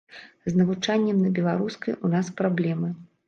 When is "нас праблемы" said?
2.17-2.93